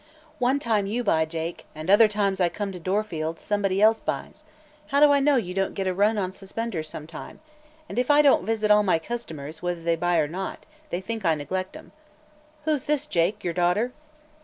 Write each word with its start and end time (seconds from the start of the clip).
"One 0.39 0.57
time 0.57 0.87
you 0.87 1.03
buy, 1.03 1.25
Jake, 1.25 1.67
and 1.75 1.87
other 1.87 2.07
times 2.07 2.41
I 2.41 2.49
come 2.49 2.71
to 2.71 2.79
Dorfield 2.79 3.39
somebody 3.39 3.83
else 3.83 3.99
buys. 3.99 4.43
How 4.87 4.99
do 4.99 5.11
I 5.11 5.19
know 5.19 5.35
you 5.35 5.53
don't 5.53 5.75
get 5.75 5.85
a 5.85 5.93
run 5.93 6.17
on 6.17 6.31
suspenders 6.31 6.89
some 6.89 7.05
time? 7.05 7.39
And 7.87 7.99
if 7.99 8.09
I 8.09 8.23
don't 8.23 8.43
visit 8.43 8.71
all 8.71 8.81
my 8.81 8.97
customers, 8.97 9.61
whether 9.61 9.83
they 9.83 9.95
buy 9.95 10.17
or 10.17 10.27
not, 10.27 10.65
they 10.89 11.01
think 11.01 11.23
I 11.23 11.35
neglect 11.35 11.75
'em. 11.75 11.91
Who's 12.65 12.85
this, 12.85 13.05
Jake? 13.05 13.43
Your 13.43 13.53
daughter?" 13.53 13.91